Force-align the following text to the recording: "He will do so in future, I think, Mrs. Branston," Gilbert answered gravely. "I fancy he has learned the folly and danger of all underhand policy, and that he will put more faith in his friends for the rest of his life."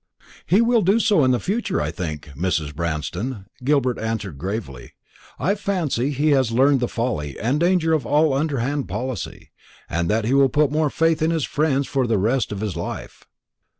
"He 0.47 0.61
will 0.61 0.81
do 0.81 0.99
so 0.99 1.23
in 1.23 1.37
future, 1.37 1.79
I 1.79 1.91
think, 1.91 2.29
Mrs. 2.35 2.73
Branston," 2.73 3.45
Gilbert 3.63 3.99
answered 3.99 4.39
gravely. 4.39 4.93
"I 5.37 5.53
fancy 5.53 6.09
he 6.09 6.29
has 6.29 6.51
learned 6.51 6.79
the 6.79 6.87
folly 6.87 7.39
and 7.39 7.59
danger 7.59 7.93
of 7.93 8.03
all 8.03 8.33
underhand 8.33 8.87
policy, 8.87 9.51
and 9.87 10.09
that 10.09 10.25
he 10.25 10.33
will 10.33 10.49
put 10.49 10.71
more 10.71 10.89
faith 10.89 11.21
in 11.21 11.29
his 11.29 11.43
friends 11.45 11.85
for 11.85 12.07
the 12.07 12.17
rest 12.17 12.51
of 12.51 12.61
his 12.61 12.75
life." 12.75 13.27